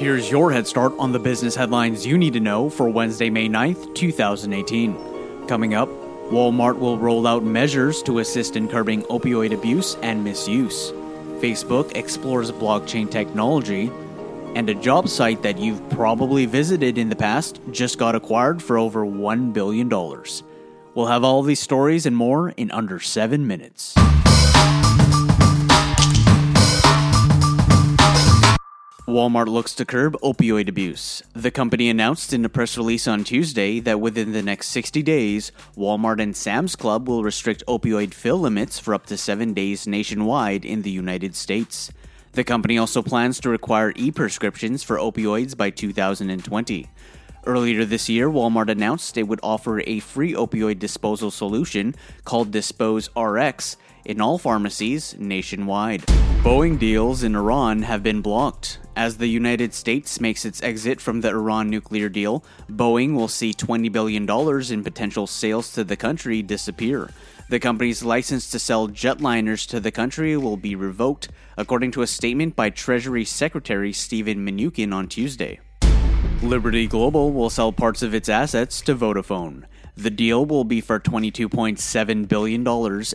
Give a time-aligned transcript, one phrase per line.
[0.00, 3.50] Here's your head start on the business headlines you need to know for Wednesday, May
[3.50, 5.46] 9th, 2018.
[5.46, 5.90] Coming up,
[6.30, 10.92] Walmart will roll out measures to assist in curbing opioid abuse and misuse.
[11.42, 13.92] Facebook explores blockchain technology,
[14.54, 18.78] and a job site that you've probably visited in the past just got acquired for
[18.78, 19.90] over $1 billion.
[20.94, 23.94] We'll have all these stories and more in under seven minutes.
[29.10, 31.20] Walmart looks to curb opioid abuse.
[31.32, 35.50] The company announced in a press release on Tuesday that within the next 60 days,
[35.76, 40.64] Walmart and Sam's Club will restrict opioid fill limits for up to seven days nationwide
[40.64, 41.90] in the United States.
[42.34, 46.88] The company also plans to require e prescriptions for opioids by 2020.
[47.46, 53.10] Earlier this year, Walmart announced it would offer a free opioid disposal solution called Dispose
[53.16, 56.02] RX in all pharmacies nationwide.
[56.42, 58.78] Boeing deals in Iran have been blocked.
[58.96, 63.52] As the United States makes its exit from the Iran nuclear deal, Boeing will see
[63.52, 64.28] $20 billion
[64.72, 67.10] in potential sales to the country disappear.
[67.50, 72.06] The company's license to sell jetliners to the country will be revoked, according to a
[72.06, 75.60] statement by Treasury Secretary Steven Mnuchin on Tuesday.
[76.42, 79.64] Liberty Global will sell parts of its assets to Vodafone.
[79.94, 82.66] The deal will be for $22.7 billion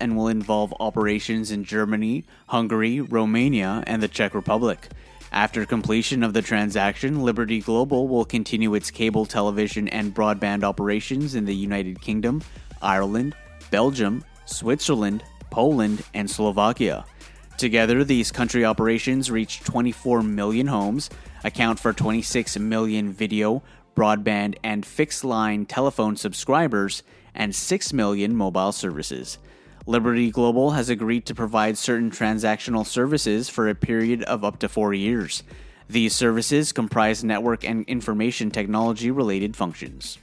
[0.00, 4.88] and will involve operations in Germany, Hungary, Romania, and the Czech Republic.
[5.30, 11.36] After completion of the transaction, Liberty Global will continue its cable television and broadband operations
[11.36, 12.42] in the United Kingdom,
[12.82, 13.36] Ireland,
[13.70, 17.04] Belgium, Switzerland, Poland, and Slovakia.
[17.62, 21.08] Together, these country operations reach 24 million homes,
[21.44, 23.62] account for 26 million video,
[23.94, 27.04] broadband, and fixed line telephone subscribers,
[27.36, 29.38] and 6 million mobile services.
[29.86, 34.68] Liberty Global has agreed to provide certain transactional services for a period of up to
[34.68, 35.44] four years.
[35.88, 40.18] These services comprise network and information technology related functions.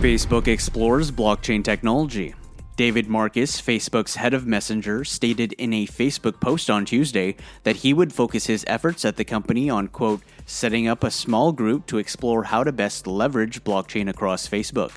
[0.00, 2.34] Facebook explores blockchain technology.
[2.80, 7.92] David Marcus, Facebook's head of Messenger, stated in a Facebook post on Tuesday that he
[7.92, 11.98] would focus his efforts at the company on, quote, setting up a small group to
[11.98, 14.92] explore how to best leverage blockchain across Facebook.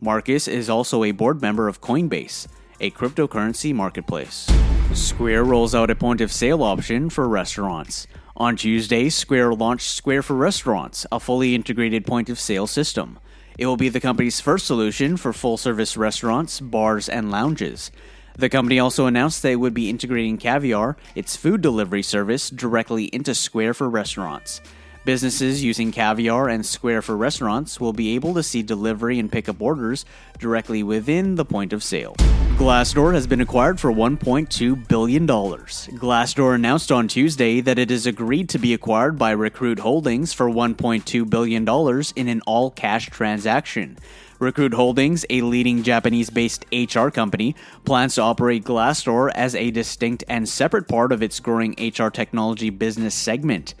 [0.00, 2.46] Marcus is also a board member of Coinbase,
[2.80, 4.50] a cryptocurrency marketplace.
[4.94, 8.06] Square rolls out a point of sale option for restaurants.
[8.38, 13.18] On Tuesday, Square launched Square for Restaurants, a fully integrated point of sale system.
[13.58, 17.90] It will be the company's first solution for full service restaurants, bars, and lounges.
[18.36, 23.34] The company also announced they would be integrating Caviar, its food delivery service, directly into
[23.34, 24.60] Square for restaurants.
[25.06, 29.62] Businesses using Caviar and Square for restaurants will be able to see delivery and pickup
[29.62, 30.04] orders
[30.38, 32.14] directly within the point of sale.
[32.56, 35.26] Glassdoor has been acquired for $1.2 billion.
[35.26, 40.48] Glassdoor announced on Tuesday that it has agreed to be acquired by Recruit Holdings for
[40.48, 41.68] $1.2 billion
[42.16, 43.98] in an all cash transaction.
[44.38, 50.24] Recruit Holdings, a leading Japanese based HR company, plans to operate Glassdoor as a distinct
[50.26, 53.74] and separate part of its growing HR technology business segment.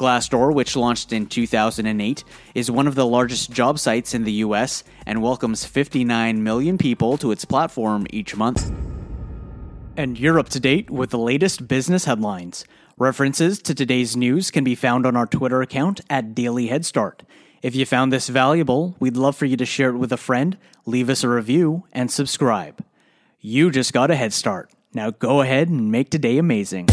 [0.00, 2.24] Glassdoor, which launched in 2008,
[2.54, 7.18] is one of the largest job sites in the US and welcomes 59 million people
[7.18, 8.72] to its platform each month.
[9.98, 12.64] And you're up to date with the latest business headlines.
[12.96, 17.22] References to today's news can be found on our Twitter account at Daily Head Start.
[17.60, 20.56] If you found this valuable, we'd love for you to share it with a friend,
[20.86, 22.82] leave us a review, and subscribe.
[23.38, 24.70] You just got a head start.
[24.94, 26.88] Now go ahead and make today amazing.